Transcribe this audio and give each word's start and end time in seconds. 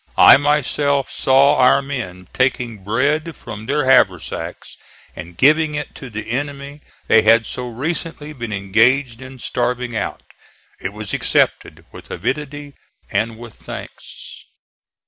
I 0.17 0.35
myself 0.37 1.11
saw 1.11 1.57
our 1.57 1.83
men 1.83 2.27
taking 2.33 2.83
bread 2.83 3.35
from 3.35 3.67
their 3.67 3.85
haversacks 3.85 4.75
and 5.15 5.37
giving 5.37 5.75
it 5.75 5.93
to 5.93 6.09
the 6.09 6.31
enemy 6.31 6.81
they 7.05 7.21
had 7.21 7.45
so 7.45 7.69
recently 7.69 8.33
been 8.33 8.51
engaged 8.51 9.21
in 9.21 9.37
starving 9.37 9.95
out. 9.95 10.23
It 10.79 10.91
was 10.91 11.13
accepted 11.13 11.85
with 11.91 12.09
avidity 12.09 12.73
and 13.11 13.37
with 13.37 13.53
thanks. 13.53 14.45